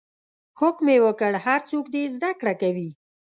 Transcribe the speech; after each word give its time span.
حکم 0.59 0.85
یې 0.93 0.99
وکړ 1.05 1.31
هر 1.45 1.61
څوک 1.69 1.85
دې 1.93 2.03
زده 2.15 2.29
کړه 2.39 2.53
کوي. 2.61 2.89